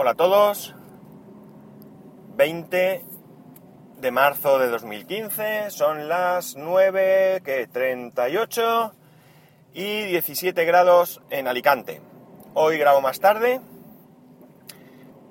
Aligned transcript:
Hola 0.00 0.12
a 0.12 0.14
todos. 0.14 0.76
20 2.36 3.04
de 3.96 4.10
marzo 4.12 4.60
de 4.60 4.68
2015, 4.68 5.72
son 5.72 6.08
las 6.08 6.54
9, 6.54 7.42
que 7.44 7.66
38 7.66 8.92
y 9.74 10.04
17 10.04 10.64
grados 10.64 11.20
en 11.30 11.48
Alicante. 11.48 12.00
Hoy 12.54 12.78
grabo 12.78 13.00
más 13.00 13.18
tarde 13.18 13.60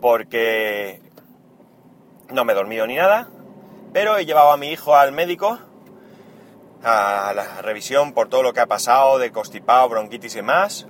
porque 0.02 1.02
no 2.29 2.43
me 2.43 2.52
he 2.52 2.55
dormido 2.57 2.86
ni 2.88 2.95
nada, 2.95 3.29
pero 3.93 4.18
he 4.18 4.25
llevado 4.25 4.52
a 4.52 4.57
mi 4.57 4.68
hijo 4.68 4.97
al 4.97 5.13
médico 5.13 5.59
a 6.84 7.31
la 7.34 7.61
revisión 7.61 8.11
por 8.11 8.27
todo 8.27 8.43
lo 8.43 8.52
que 8.52 8.59
ha 8.59 8.68
pasado 8.68 9.18
de 9.18 9.31
constipado, 9.31 9.88
bronquitis 9.88 10.36
y 10.36 10.41
más. 10.41 10.88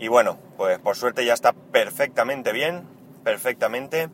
Y 0.00 0.08
bueno, 0.08 0.38
pues 0.56 0.78
por 0.78 0.96
suerte 0.96 1.26
ya 1.26 1.34
está 1.34 1.52
perfectamente 1.52 2.52
bien, 2.52 2.88
perfectamente. 3.22 4.08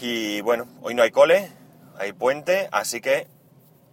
Y 0.00 0.40
bueno, 0.40 0.66
hoy 0.82 0.94
no 0.94 1.04
hay 1.04 1.12
cole, 1.12 1.48
hay 1.96 2.12
puente, 2.12 2.68
así 2.72 3.00
que 3.00 3.28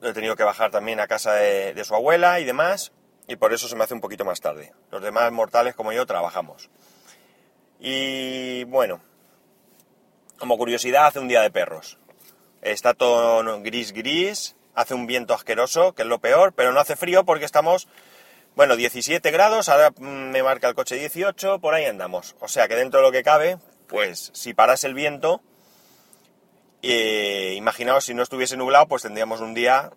he 0.02 0.14
tenido 0.14 0.36
que 0.36 0.44
bajar 0.44 0.72
también 0.72 1.00
a 1.00 1.08
casa 1.08 1.34
de, 1.34 1.76
de, 1.76 1.84
su 1.84 1.94
abuela 1.94 2.40
y 2.40 2.46
demás, 2.46 2.92
y 3.28 3.36
por 3.36 3.54
eso 3.54 3.68
se 3.68 3.76
me 3.76 3.84
hace 3.84 3.94
un 3.94 4.02
poquito 4.02 4.26
más 4.26 4.42
tarde. 4.42 4.74
Los 4.90 5.04
demás 5.04 5.32
mortales 5.32 5.76
como 5.76 5.94
yo 5.94 6.08
trabajamos. 6.08 6.72
Y 7.80 8.64
bueno, 8.64 9.02
como 10.40 10.58
curiosidad, 10.58 11.06
hace 11.06 11.20
un 11.20 11.28
día 11.28 11.42
de 11.42 11.52
perros. 11.52 12.00
Está 12.64 12.96
todo 12.96 13.62
gris 13.62 13.94
gris, 13.94 14.56
hace 14.74 14.96
un 14.96 15.06
viento 15.06 15.36
asqueroso, 15.36 15.94
que 15.94 16.02
es 16.02 16.08
lo 16.08 16.18
peor, 16.18 16.54
pero 16.54 16.72
no 16.72 16.80
hace 16.80 16.96
frío 16.96 17.24
porque 17.24 17.46
estamos 17.46 17.88
bueno, 18.60 18.76
17 18.76 19.32
grados, 19.32 19.70
ahora 19.70 19.94
me 20.00 20.44
marca 20.44 20.68
el 20.68 20.76
coche 20.76 20.96
18, 20.96 21.60
por 21.60 21.76
ahí 21.76 21.86
andamos. 21.86 22.36
O 22.42 22.50
sea 22.50 22.68
que 22.68 22.76
dentro 22.76 23.00
de 23.00 23.06
lo 23.06 23.12
que 23.14 23.24
cabe, 23.24 23.58
pues 23.88 24.32
si 24.34 24.54
parase 24.54 24.86
el 24.86 24.94
viento, 24.94 25.40
eh, 26.82 27.54
imaginaos 27.56 28.04
si 28.04 28.14
no 28.14 28.22
estuviese 28.22 28.58
nublado, 28.58 28.86
pues 28.90 29.04
tendríamos 29.04 29.40
un 29.40 29.54
día 29.54 29.94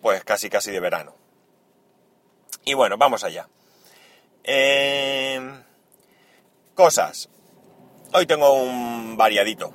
pues 0.00 0.24
casi 0.24 0.48
casi 0.48 0.70
de 0.70 0.80
verano. 0.80 1.14
Y 2.64 2.72
bueno, 2.72 2.96
vamos 2.96 3.22
allá. 3.22 3.50
Eh, 4.44 5.38
cosas. 6.74 7.28
Hoy 8.14 8.24
tengo 8.24 8.50
un 8.54 9.18
variadito. 9.18 9.74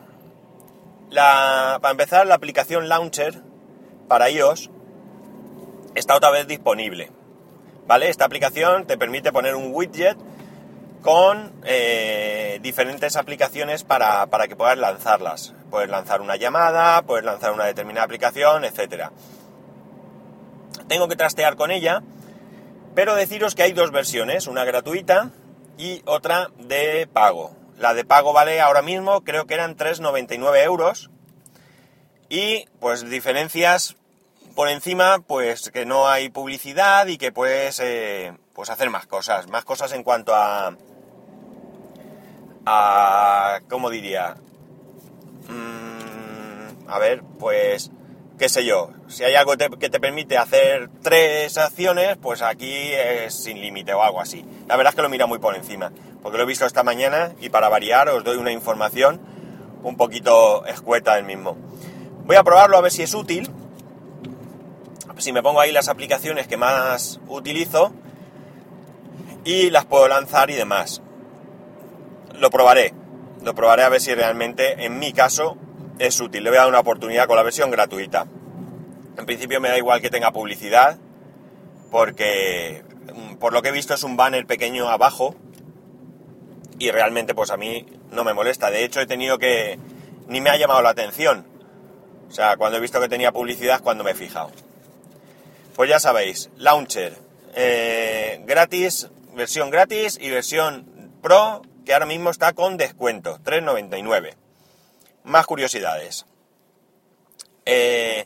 Para 1.14 1.92
empezar, 1.92 2.26
la 2.26 2.34
aplicación 2.34 2.90
Launcher 2.90 3.40
para 4.08 4.32
iOS 4.32 4.72
está 5.94 6.16
otra 6.16 6.32
vez 6.32 6.48
disponible. 6.48 7.21
¿Vale? 7.92 8.08
Esta 8.08 8.24
aplicación 8.24 8.88
te 8.88 8.98
permite 8.98 9.34
poner 9.34 9.54
un 9.54 9.74
widget 9.74 10.18
con 11.02 11.52
eh, 11.66 12.58
diferentes 12.62 13.18
aplicaciones 13.18 13.84
para, 13.84 14.28
para, 14.28 14.48
que 14.48 14.56
puedas 14.56 14.78
lanzarlas. 14.78 15.54
Puedes 15.70 15.90
lanzar 15.90 16.22
una 16.22 16.38
llamada, 16.38 17.02
puedes 17.02 17.26
lanzar 17.26 17.52
una 17.52 17.66
determinada 17.66 18.06
aplicación, 18.06 18.64
etc. 18.64 19.10
Tengo 20.88 21.10
que 21.10 21.18
trastear 21.18 21.58
con 21.58 21.70
ella, 21.70 22.02
pero 22.96 23.14
deciros 23.16 23.56
que 23.56 23.64
hay 23.64 23.74
dos 23.74 23.92
versiones, 23.92 24.48
una 24.48 24.64
gratuita 24.64 25.32
y 25.78 26.02
otra 26.06 26.50
de 26.60 27.10
pago. 27.12 27.52
La 27.78 27.94
de 27.94 28.06
pago 28.06 28.32
vale 28.32 28.62
ahora 28.62 28.82
mismo, 28.82 29.26
creo 29.26 29.48
que 29.48 29.56
eran 29.56 29.76
3,99 29.76 30.64
euros. 30.64 31.10
Y 32.30 32.68
pues 32.80 33.10
diferencias 33.10 33.98
por 34.56 34.70
encima, 34.70 35.20
pues 35.26 35.70
que 35.70 35.86
no 35.86 36.08
hay 36.08 36.30
publicidad 36.30 37.08
y 37.08 37.18
que 37.18 37.32
puedes 37.32 37.80
eh, 37.80 38.34
pues 38.54 38.70
hacer 38.70 38.90
más 38.90 39.08
cosas, 39.08 39.48
más 39.48 39.66
cosas 39.66 39.92
en 39.94 40.04
cuanto 40.04 40.36
a, 40.36 40.76
a 42.66 43.60
¿cómo 43.70 43.90
diría? 43.90 44.36
Mm, 45.48 46.90
a 46.90 47.00
ver, 47.00 47.24
pues, 47.40 47.92
qué 48.38 48.50
sé 48.50 48.66
yo, 48.66 48.92
si 49.08 49.24
hay 49.24 49.36
algo 49.36 49.56
que 49.58 49.90
te 49.90 50.00
permite 50.00 50.38
hacer 50.38 50.90
tres 51.02 51.58
acciones, 51.58 52.18
pues 52.18 52.42
aquí 52.42 52.92
es 52.94 53.34
sin 53.34 53.62
límite 53.62 53.94
o 53.94 54.04
algo 54.04 54.22
así. 54.22 54.46
La 54.68 54.76
verdad 54.76 54.92
es 54.92 54.96
que 54.96 55.02
lo 55.02 55.10
mira 55.10 55.26
muy 55.26 55.40
por 55.40 55.56
encima, 55.56 55.92
porque 56.22 56.38
lo 56.38 56.44
he 56.44 56.48
visto 56.48 56.66
esta 56.66 56.84
mañana 56.84 57.34
y 57.40 57.50
para 57.50 57.70
variar 57.70 58.10
os 58.10 58.24
doy 58.24 58.38
una 58.38 58.52
información 58.52 59.22
un 59.84 59.98
poquito 59.98 60.66
escueta 60.66 61.16
del 61.16 61.26
mismo. 61.26 61.58
Voy 62.26 62.36
a 62.36 62.44
probarlo 62.44 62.78
a 62.78 62.82
ver 62.82 62.92
si 62.92 63.04
es 63.04 63.14
útil 63.14 63.50
si 65.22 65.32
me 65.32 65.44
pongo 65.44 65.62
ahí 65.62 65.72
las 65.72 65.88
aplicaciones 65.88 66.48
que 66.48 66.58
más 66.58 67.20
utilizo 67.28 67.94
y 69.44 69.70
las 69.70 69.86
puedo 69.86 70.08
lanzar 70.08 70.50
y 70.50 70.56
demás. 70.56 71.02
Lo 72.36 72.50
probaré, 72.50 72.94
lo 73.44 73.54
probaré 73.54 73.84
a 73.84 73.90
ver 73.90 74.02
si 74.02 74.14
realmente 74.14 74.86
en 74.86 75.00
mi 75.00 75.14
caso 75.14 75.58
es 76.00 76.20
útil. 76.20 76.44
Le 76.44 76.50
voy 76.50 76.58
a 76.58 76.62
dar 76.62 76.70
una 76.70 76.80
oportunidad 76.80 77.28
con 77.28 77.36
la 77.36 77.44
versión 77.44 77.70
gratuita. 77.72 78.26
En 79.18 79.26
principio 79.26 79.62
me 79.62 79.70
da 79.70 79.78
igual 79.78 80.02
que 80.02 80.10
tenga 80.10 80.32
publicidad 80.32 80.98
porque 81.92 82.84
mm, 83.14 83.36
por 83.36 83.54
lo 83.54 83.62
que 83.62 83.70
he 83.70 83.74
visto 83.74 83.94
es 83.94 84.04
un 84.04 84.18
banner 84.18 84.46
pequeño 84.46 84.90
abajo 84.90 85.36
y 86.80 86.90
realmente 86.90 87.36
pues 87.36 87.52
a 87.52 87.58
mí 87.58 87.86
no 88.12 88.24
me 88.24 88.34
molesta. 88.34 88.72
De 88.72 88.84
hecho 88.84 89.02
he 89.02 89.06
tenido 89.06 89.38
que... 89.38 89.78
ni 90.28 90.42
me 90.42 90.50
ha 90.50 90.58
llamado 90.58 90.82
la 90.82 90.90
atención. 90.90 91.46
O 92.28 92.32
sea, 92.32 92.56
cuando 92.58 92.78
he 92.78 92.82
visto 92.82 93.00
que 93.00 93.10
tenía 93.10 93.32
publicidad 93.32 93.82
cuando 93.82 94.04
me 94.04 94.12
he 94.12 94.16
fijado. 94.16 94.50
Pues 95.76 95.90
ya 95.90 96.00
sabéis, 96.00 96.50
Launcher 96.58 97.18
eh, 97.54 98.42
gratis, 98.46 99.10
versión 99.34 99.70
gratis 99.70 100.18
y 100.20 100.30
versión 100.30 101.12
Pro 101.22 101.62
que 101.86 101.94
ahora 101.94 102.06
mismo 102.06 102.30
está 102.30 102.54
con 102.54 102.78
descuento, 102.78 103.40
3,99. 103.40 104.36
Más 105.24 105.46
curiosidades. 105.46 106.26
Eh, 107.66 108.26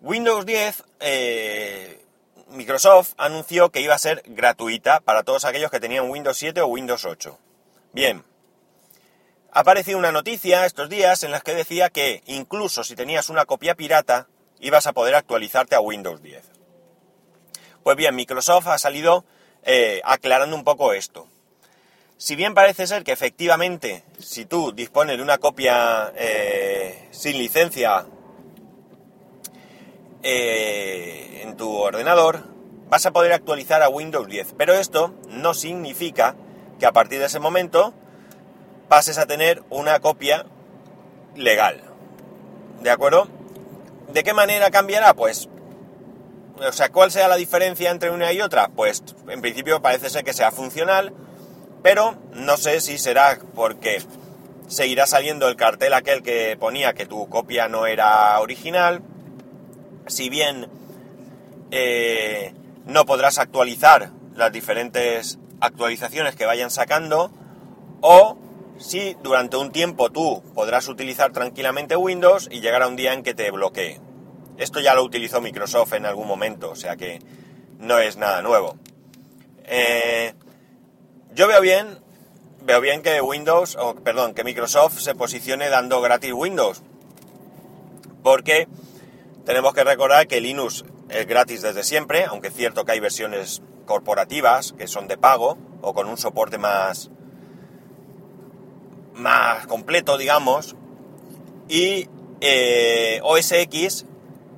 Windows 0.00 0.44
10, 0.44 0.84
eh, 1.00 2.04
Microsoft 2.48 3.12
anunció 3.16 3.70
que 3.70 3.80
iba 3.80 3.94
a 3.94 3.98
ser 3.98 4.22
gratuita 4.26 5.00
para 5.00 5.22
todos 5.22 5.44
aquellos 5.44 5.70
que 5.70 5.80
tenían 5.80 6.10
Windows 6.10 6.36
7 6.36 6.60
o 6.60 6.66
Windows 6.66 7.04
8. 7.04 7.38
Bien, 7.92 8.24
ha 9.52 9.60
aparecido 9.60 9.98
una 9.98 10.12
noticia 10.12 10.66
estos 10.66 10.88
días 10.88 11.22
en 11.22 11.30
la 11.30 11.40
que 11.40 11.54
decía 11.54 11.90
que 11.90 12.22
incluso 12.26 12.84
si 12.84 12.96
tenías 12.96 13.28
una 13.28 13.44
copia 13.44 13.74
pirata, 13.74 14.28
ibas 14.62 14.86
a 14.86 14.92
poder 14.92 15.14
actualizarte 15.14 15.74
a 15.74 15.80
Windows 15.80 16.22
10. 16.22 16.42
Pues 17.82 17.96
bien, 17.96 18.14
Microsoft 18.14 18.68
ha 18.68 18.78
salido 18.78 19.24
eh, 19.64 20.00
aclarando 20.04 20.56
un 20.56 20.64
poco 20.64 20.92
esto. 20.92 21.26
Si 22.16 22.36
bien 22.36 22.54
parece 22.54 22.86
ser 22.86 23.02
que 23.02 23.10
efectivamente, 23.10 24.04
si 24.20 24.46
tú 24.46 24.72
dispones 24.72 25.16
de 25.16 25.22
una 25.22 25.38
copia 25.38 26.12
eh, 26.14 27.08
sin 27.10 27.36
licencia 27.36 28.06
eh, 30.22 31.40
en 31.42 31.56
tu 31.56 31.68
ordenador, 31.74 32.44
vas 32.88 33.04
a 33.06 33.10
poder 33.10 33.32
actualizar 33.32 33.82
a 33.82 33.88
Windows 33.88 34.28
10. 34.28 34.54
Pero 34.56 34.74
esto 34.74 35.12
no 35.28 35.54
significa 35.54 36.36
que 36.78 36.86
a 36.86 36.92
partir 36.92 37.18
de 37.18 37.26
ese 37.26 37.40
momento 37.40 37.92
pases 38.88 39.18
a 39.18 39.26
tener 39.26 39.64
una 39.70 39.98
copia 39.98 40.46
legal. 41.34 41.82
¿De 42.82 42.90
acuerdo? 42.90 43.26
¿De 44.12 44.22
qué 44.22 44.34
manera 44.34 44.70
cambiará? 44.70 45.14
Pues, 45.14 45.48
o 46.56 46.72
sea, 46.72 46.90
¿cuál 46.90 47.10
sea 47.10 47.28
la 47.28 47.36
diferencia 47.36 47.90
entre 47.90 48.10
una 48.10 48.32
y 48.32 48.40
otra? 48.40 48.68
Pues, 48.68 49.02
en 49.28 49.40
principio 49.40 49.80
parece 49.80 50.10
ser 50.10 50.22
que 50.22 50.34
sea 50.34 50.50
funcional, 50.50 51.14
pero 51.82 52.16
no 52.32 52.56
sé 52.58 52.80
si 52.80 52.98
será 52.98 53.38
porque 53.54 54.02
seguirá 54.68 55.06
saliendo 55.06 55.48
el 55.48 55.56
cartel 55.56 55.94
aquel 55.94 56.22
que 56.22 56.56
ponía 56.58 56.92
que 56.92 57.06
tu 57.06 57.28
copia 57.28 57.68
no 57.68 57.86
era 57.86 58.38
original, 58.40 59.02
si 60.06 60.28
bien 60.28 60.68
eh, 61.70 62.54
no 62.84 63.06
podrás 63.06 63.38
actualizar 63.38 64.10
las 64.34 64.52
diferentes 64.52 65.38
actualizaciones 65.60 66.36
que 66.36 66.44
vayan 66.44 66.70
sacando, 66.70 67.30
o 68.02 68.36
si 68.78 69.16
durante 69.22 69.56
un 69.56 69.72
tiempo 69.72 70.10
tú 70.10 70.42
podrás 70.54 70.88
utilizar 70.88 71.32
tranquilamente 71.32 71.96
Windows 71.96 72.48
y 72.50 72.60
llegará 72.60 72.88
un 72.88 72.96
día 72.96 73.14
en 73.14 73.22
que 73.22 73.32
te 73.32 73.50
bloquee. 73.50 74.01
Esto 74.58 74.80
ya 74.80 74.94
lo 74.94 75.02
utilizó 75.02 75.40
Microsoft 75.40 75.94
en 75.94 76.06
algún 76.06 76.26
momento, 76.26 76.70
o 76.70 76.76
sea 76.76 76.96
que 76.96 77.20
no 77.78 77.98
es 77.98 78.16
nada 78.16 78.42
nuevo. 78.42 78.76
Eh, 79.64 80.34
yo 81.34 81.48
veo 81.48 81.60
bien, 81.60 81.98
veo 82.62 82.80
bien 82.80 83.02
que 83.02 83.20
Windows, 83.20 83.76
o 83.76 83.94
perdón, 83.94 84.34
que 84.34 84.44
Microsoft 84.44 84.98
se 84.98 85.14
posicione 85.14 85.68
dando 85.68 86.00
gratis 86.00 86.32
Windows, 86.32 86.82
porque 88.22 88.68
tenemos 89.44 89.74
que 89.74 89.84
recordar 89.84 90.28
que 90.28 90.40
Linux 90.40 90.84
es 91.08 91.26
gratis 91.26 91.62
desde 91.62 91.82
siempre, 91.82 92.24
aunque 92.24 92.48
es 92.48 92.54
cierto 92.54 92.84
que 92.84 92.92
hay 92.92 93.00
versiones 93.00 93.62
corporativas 93.86 94.72
que 94.72 94.86
son 94.86 95.08
de 95.08 95.18
pago 95.18 95.58
o 95.80 95.92
con 95.94 96.08
un 96.08 96.16
soporte 96.16 96.58
más 96.58 97.10
más 99.14 99.66
completo, 99.66 100.16
digamos, 100.16 100.74
y 101.68 102.08
eh, 102.40 103.20
OS 103.22 103.52
X 103.52 104.06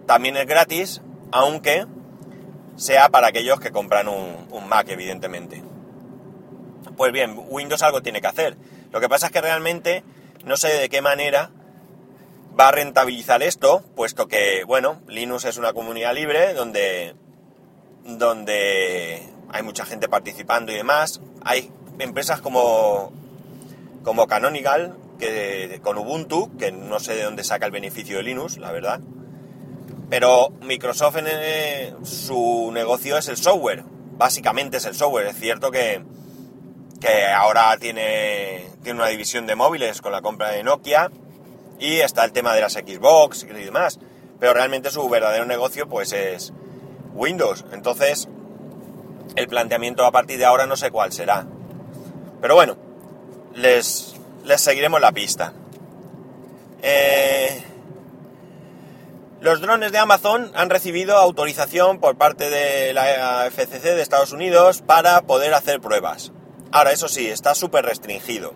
también 0.06 0.37
es 0.37 0.47
gratis, 0.47 1.03
aunque 1.33 1.87
sea 2.77 3.09
para 3.09 3.29
aquellos 3.29 3.61
que 3.61 3.73
compran 3.73 4.09
un, 4.09 4.69
Mac, 4.69 4.89
evidentemente. 4.89 5.62
Pues 6.97 7.12
bien, 7.12 7.35
Windows 7.49 7.83
algo 7.83 8.03
tiene 8.03 8.21
que 8.21 8.27
hacer. 8.27 8.56
Lo 8.93 9.01
que 9.01 9.09
pasa 9.09 9.27
es 9.27 9.33
que 9.33 9.41
realmente 9.41 10.05
no 10.45 10.56
sé 10.56 10.69
de 10.69 10.89
qué 10.89 11.03
manera 11.03 11.51
va 12.59 12.69
a 12.69 12.73
rentabilizar 12.73 13.43
esto, 13.43 13.83
puesto 13.95 14.29
que, 14.29 14.65
bueno, 14.65 15.01
Linux 15.09 15.45
es 15.45 15.56
una 15.56 15.73
comunidad 15.73 16.15
libre 16.15 16.55
donde, 16.55 17.15
donde 18.05 19.23
hay 19.49 19.62
mucha 19.62 19.85
gente 19.85 20.09
participando 20.09 20.73
y 20.73 20.77
demás. 20.77 21.21
Hay 21.43 21.71
empresas 21.99 22.41
como, 22.41 23.12
como 24.03 24.27
Canonical, 24.27 24.97
que, 25.19 25.81
con 25.83 25.99
Ubuntu, 25.99 26.56
que 26.56 26.73
no 26.73 27.01
sé 27.01 27.15
de 27.15 27.25
dónde 27.25 27.45
saca 27.45 27.67
el 27.67 27.73
beneficio 27.73 28.17
de 28.17 28.23
Linux, 28.23 28.59
la 28.59 28.73
verdad. 28.73 29.01
Pero 30.11 30.51
Microsoft 30.61 31.17
en 31.17 32.05
su 32.05 32.71
negocio 32.73 33.17
es 33.17 33.29
el 33.29 33.37
software, 33.37 33.85
básicamente 34.17 34.77
es 34.77 34.85
el 34.85 34.95
software. 34.95 35.27
Es 35.27 35.37
cierto 35.39 35.71
que, 35.71 36.03
que 37.01 37.27
ahora 37.27 37.77
tiene, 37.79 38.69
tiene 38.83 39.01
una 39.01 39.09
división 39.09 39.47
de 39.47 39.56
móviles 39.56 40.01
con 40.01 40.12
la 40.12 40.23
compra 40.23 40.51
de 40.51 40.62
Nokia 40.62 41.11
y 41.79 42.01
está 42.01 42.25
el 42.25 42.33
tema 42.33 42.55
de 42.55 42.61
las 42.61 42.75
Xbox 42.75 43.45
y 43.45 43.47
demás. 43.47 43.99
Pero 44.39 44.55
realmente 44.55 44.91
su 44.91 45.09
verdadero 45.09 45.47
negocio 45.47 45.89
pues 45.89 46.12
es 46.12 46.53
Windows. 47.15 47.65
Entonces, 47.73 48.29
el 49.37 49.49
planteamiento 49.49 50.05
a 50.05 50.12
partir 50.12 50.39
de 50.39 50.45
ahora 50.45 50.67
no 50.67 50.77
sé 50.77 50.91
cuál 50.91 51.12
será. 51.12 51.47
Pero 52.41 52.55
bueno, 52.55 52.77
les, 53.55 54.15
les 54.45 54.61
seguiremos 54.61 55.01
la 55.01 55.12
pista. 55.12 55.53
Eh, 56.83 57.65
los 59.44 59.61
drones 59.61 59.93
de 59.93 59.99
Amazon 59.99 60.50
han 60.55 60.70
recibido 60.70 61.19
autorización 61.19 62.00
por 62.00 62.17
parte 62.17 62.49
de 62.49 62.94
la 62.94 63.44
FCC 63.50 63.82
de 63.82 64.00
Estados 64.00 64.32
Unidos 64.32 64.81
para 64.81 65.20
poder 65.20 65.52
hacer 65.52 65.82
pruebas. 65.82 66.32
Ahora, 66.73 66.93
eso 66.93 67.08
sí, 67.08 67.29
está 67.29 67.55
súper 67.55 67.85
restringido. 67.85 68.55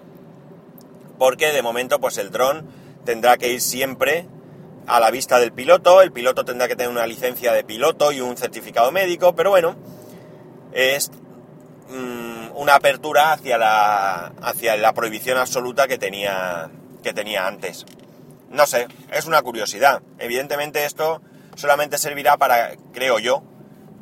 Porque 1.18 1.52
de 1.52 1.60
momento, 1.60 2.00
pues 2.00 2.16
el 2.16 2.30
dron 2.30 2.70
tendrá 3.04 3.36
que 3.36 3.52
ir 3.52 3.60
siempre 3.60 4.28
a 4.86 4.98
la 4.98 5.10
vista 5.10 5.38
del 5.38 5.52
piloto. 5.52 6.00
El 6.00 6.10
piloto 6.10 6.46
tendrá 6.46 6.68
que 6.68 6.74
tener 6.74 6.90
una 6.90 7.06
licencia 7.06 7.52
de 7.52 7.64
piloto 7.64 8.10
y 8.10 8.22
un 8.22 8.38
certificado 8.38 8.90
médico. 8.90 9.34
Pero 9.34 9.50
bueno, 9.50 9.76
es 10.72 11.10
mm, 11.90 12.56
una 12.56 12.76
apertura 12.76 13.32
hacia 13.32 13.58
la, 13.58 14.32
hacia 14.40 14.74
la 14.78 14.94
prohibición 14.94 15.36
absoluta 15.36 15.86
que 15.86 15.98
tenía, 15.98 16.70
que 17.02 17.12
tenía 17.12 17.46
antes. 17.46 17.84
No 18.50 18.66
sé, 18.66 18.88
es 19.12 19.26
una 19.26 19.42
curiosidad. 19.42 20.02
Evidentemente 20.18 20.84
esto 20.84 21.20
solamente 21.54 21.98
servirá 21.98 22.36
para, 22.36 22.76
creo 22.92 23.18
yo, 23.18 23.42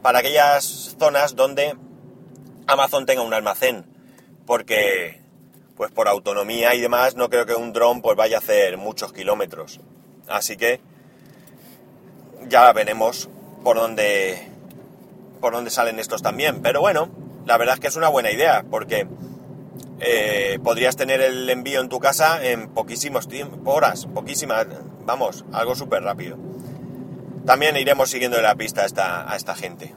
para 0.03 0.21
aquellas 0.21 0.97
zonas 0.99 1.35
donde 1.35 1.77
Amazon 2.67 3.07
tenga 3.07 3.23
un 3.23 3.35
almacén 3.35 3.85
porque 4.47 5.21
pues 5.77 5.91
por 5.91 6.09
autonomía 6.09 6.75
y 6.75 6.81
demás 6.81 7.17
no 7.17 7.29
creo 7.29 7.45
que 7.45 7.55
un 7.55 7.73
dron 7.73 8.01
pues 8.01 8.17
vaya 8.17 8.37
a 8.37 8.41
hacer 8.41 8.79
muchos 8.79 9.13
kilómetros. 9.13 9.81
Así 10.29 10.57
que 10.57 10.81
ya 12.49 12.73
veremos 12.73 13.29
por 13.63 13.77
dónde 13.77 14.49
por 15.41 15.53
dónde 15.53 15.71
salen 15.71 15.99
estos 15.99 16.23
también. 16.23 16.63
Pero 16.63 16.81
bueno, 16.81 17.11
la 17.45 17.59
verdad 17.59 17.75
es 17.75 17.81
que 17.81 17.89
es 17.89 17.97
una 17.97 18.09
buena 18.09 18.31
idea 18.31 18.65
porque 18.71 19.07
eh, 20.01 20.59
podrías 20.63 20.97
tener 20.97 21.21
el 21.21 21.49
envío 21.49 21.81
en 21.81 21.89
tu 21.89 21.99
casa 22.01 22.45
en 22.45 22.69
poquísimos 22.69 23.29
tiempos, 23.29 23.59
horas, 23.65 24.07
poquísimas, 24.07 24.67
vamos, 25.05 25.45
algo 25.53 25.75
súper 25.75 26.03
rápido. 26.03 26.37
También 27.47 27.77
iremos 27.77 28.11
siguiendo 28.11 28.41
la 28.41 28.55
pista 28.57 28.83
a 28.83 28.87
esta, 28.87 29.31
a 29.31 29.37
esta 29.37 29.55
gente. 29.55 29.95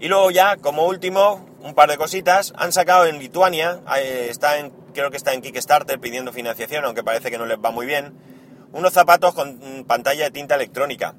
Y 0.00 0.08
luego 0.08 0.30
ya, 0.30 0.56
como 0.56 0.86
último, 0.86 1.46
un 1.62 1.74
par 1.74 1.88
de 1.88 1.96
cositas. 1.96 2.52
Han 2.56 2.72
sacado 2.72 3.06
en 3.06 3.18
Lituania, 3.18 3.80
está 4.28 4.58
en, 4.58 4.70
creo 4.92 5.10
que 5.10 5.16
está 5.16 5.32
en 5.32 5.40
Kickstarter 5.40 5.98
pidiendo 5.98 6.32
financiación, 6.32 6.84
aunque 6.84 7.02
parece 7.02 7.30
que 7.30 7.38
no 7.38 7.46
les 7.46 7.58
va 7.58 7.70
muy 7.70 7.86
bien, 7.86 8.12
unos 8.72 8.92
zapatos 8.92 9.34
con 9.34 9.84
pantalla 9.86 10.24
de 10.24 10.30
tinta 10.30 10.56
electrónica. 10.56 11.14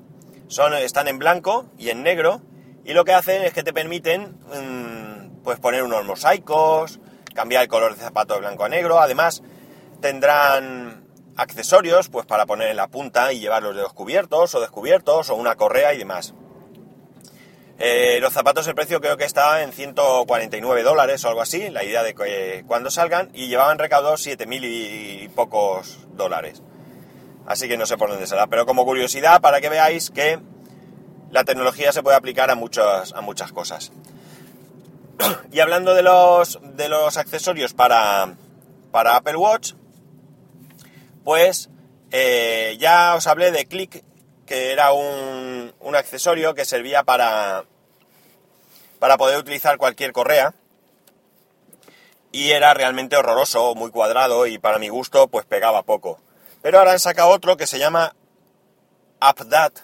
Son, 0.47 0.73
están 0.75 1.07
en 1.07 1.17
blanco 1.17 1.65
y 1.77 1.89
en 1.89 2.03
negro, 2.03 2.41
y 2.83 2.93
lo 2.93 3.05
que 3.05 3.13
hacen 3.13 3.41
es 3.43 3.53
que 3.53 3.63
te 3.63 3.73
permiten 3.73 4.37
mm, 4.53 5.41
pues 5.43 5.59
poner 5.59 5.81
unos 5.81 6.05
mosaicos, 6.05 6.99
cambiar 7.35 7.61
el 7.61 7.67
color 7.67 7.95
de 7.95 8.01
zapato 8.01 8.33
de 8.33 8.39
blanco 8.39 8.63
a 8.63 8.69
negro. 8.69 8.99
Además, 8.99 9.43
tendrán 10.01 11.05
accesorios 11.37 12.09
pues 12.09 12.25
para 12.25 12.45
poner 12.47 12.69
en 12.69 12.77
la 12.77 12.87
punta 12.87 13.31
y 13.33 13.39
llevar 13.39 13.61
los 13.61 13.93
cubiertos 13.93 14.55
o 14.55 14.61
descubiertos, 14.61 15.29
o 15.29 15.35
una 15.35 15.55
correa 15.55 15.93
y 15.93 15.99
demás. 15.99 16.33
Eh, 17.77 18.19
los 18.21 18.31
zapatos, 18.31 18.65
el 18.67 18.75
precio 18.75 19.01
creo 19.01 19.17
que 19.17 19.25
estaba 19.25 19.61
en 19.61 19.73
149 19.73 20.81
dólares 20.81 21.25
o 21.25 21.27
algo 21.27 21.41
así, 21.41 21.69
la 21.69 21.83
idea 21.83 22.03
de 22.03 22.15
que 22.15 22.63
cuando 22.65 22.89
salgan, 22.89 23.29
y 23.33 23.49
llevaban 23.49 23.77
recaudados 23.77 24.25
7.000 24.25 24.61
y 24.63 25.27
pocos 25.35 25.99
dólares. 26.13 26.63
Así 27.45 27.67
que 27.67 27.77
no 27.77 27.85
sé 27.85 27.97
por 27.97 28.09
dónde 28.09 28.27
será, 28.27 28.47
pero 28.47 28.65
como 28.65 28.85
curiosidad, 28.85 29.41
para 29.41 29.59
que 29.59 29.69
veáis 29.69 30.09
que 30.09 30.39
la 31.31 31.43
tecnología 31.43 31.91
se 31.91 32.01
puede 32.01 32.15
aplicar 32.15 32.49
a 32.49 32.53
a 32.53 33.21
muchas 33.21 33.51
cosas. 33.51 33.91
y 35.51 35.59
hablando 35.59 35.93
de 35.93 36.03
los, 36.03 36.59
de 36.61 36.89
los 36.89 37.17
accesorios 37.17 37.73
para, 37.73 38.35
para 38.91 39.15
Apple 39.15 39.37
Watch, 39.37 39.73
pues 41.23 41.69
eh, 42.11 42.77
ya 42.79 43.15
os 43.15 43.27
hablé 43.27 43.51
de 43.51 43.65
Click 43.65 44.03
que 44.45 44.71
era 44.71 44.93
un, 44.93 45.73
un 45.79 45.95
accesorio 45.95 46.53
que 46.53 46.65
servía 46.65 47.03
para, 47.03 47.65
para 48.99 49.17
poder 49.17 49.39
utilizar 49.39 49.77
cualquier 49.77 50.11
correa 50.11 50.53
y 52.31 52.51
era 52.51 52.73
realmente 52.73 53.15
horroroso, 53.15 53.75
muy 53.75 53.91
cuadrado 53.91 54.45
y 54.45 54.57
para 54.57 54.77
mi 54.77 54.89
gusto 54.89 55.27
pues 55.27 55.45
pegaba 55.45 55.83
poco. 55.83 56.19
Pero 56.61 56.79
ahora 56.79 56.91
han 56.91 56.99
sacado 56.99 57.29
otro 57.29 57.57
que 57.57 57.65
se 57.65 57.79
llama. 57.79 58.13
AppDat, 59.21 59.79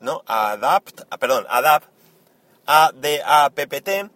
¿no? 0.00 0.22
Adapt, 0.26 1.02
perdón, 1.18 1.46
Adapt, 1.48 1.88
A-D-A-P-P-T, 2.66 4.10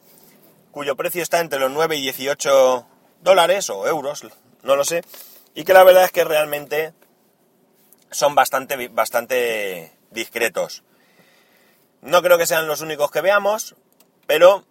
cuyo 0.71 0.97
precio 0.97 1.23
está 1.23 1.41
entre 1.41 1.59
los 1.59 1.71
9 1.71 1.97
y 1.97 2.03
18 2.03 2.87
dólares 3.23 3.71
o 3.71 3.87
euros, 3.87 4.27
no 4.63 4.77
lo 4.77 4.85
sé, 4.85 5.03
y 5.55 5.65
que 5.65 5.73
la 5.73 5.85
verdad 5.85 6.05
es 6.05 6.13
que 6.13 6.25
realmente 6.25 6.93
son 8.11 8.35
bastante, 8.35 8.89
bastante 8.89 9.93
discretos. 10.11 10.83
No 12.03 12.23
creo 12.23 12.39
que 12.39 12.47
sean 12.47 12.67
los 12.67 12.81
únicos 12.81 13.11
que 13.11 13.21
veamos, 13.21 13.75
pero 14.27 14.65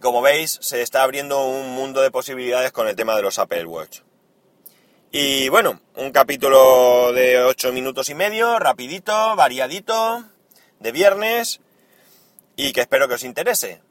como 0.00 0.20
veis 0.20 0.58
se 0.60 0.82
está 0.82 1.02
abriendo 1.02 1.46
un 1.46 1.70
mundo 1.70 2.02
de 2.02 2.10
posibilidades 2.10 2.72
con 2.72 2.88
el 2.88 2.96
tema 2.96 3.16
de 3.16 3.22
los 3.22 3.38
Apple 3.38 3.64
Watch. 3.66 4.00
Y 5.10 5.48
bueno, 5.48 5.80
un 5.96 6.10
capítulo 6.10 7.12
de 7.12 7.42
8 7.42 7.72
minutos 7.72 8.08
y 8.08 8.14
medio, 8.14 8.58
rapidito, 8.58 9.36
variadito, 9.36 10.24
de 10.80 10.92
viernes, 10.92 11.60
y 12.62 12.72
que 12.72 12.82
espero 12.82 13.08
que 13.08 13.14
os 13.14 13.24
interese. 13.24 13.82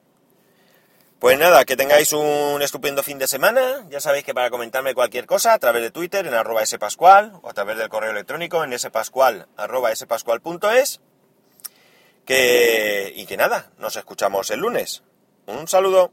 Pues 1.20 1.38
nada, 1.38 1.66
que 1.66 1.76
tengáis 1.76 2.14
un 2.14 2.62
estupendo 2.62 3.04
fin 3.04 3.20
de 3.20 3.28
semana. 3.28 3.86
Ya 3.90 4.00
sabéis 4.00 4.24
que 4.24 4.34
para 4.34 4.50
comentarme 4.50 4.96
cualquier 4.96 5.28
cosa 5.28 5.54
a 5.54 5.60
través 5.60 5.84
de 5.84 5.92
Twitter 5.92 6.26
en 6.26 6.34
arroba 6.34 6.66
spascual 6.66 7.34
o 7.44 7.50
a 7.50 7.54
través 7.54 7.78
del 7.78 7.90
correo 7.90 8.12
electrónico 8.12 8.64
en 8.64 8.78
spascual 8.80 9.48
arroba 9.56 9.96
spascual.es. 9.96 11.00
Que, 12.26 13.14
y 13.16 13.26
que 13.26 13.38
nada, 13.38 13.72
nos 13.78 13.98
escuchamos 13.98 14.50
el 14.52 14.62
lunes. 14.62 15.04
Un 15.46 15.68
saludo. 15.68 16.12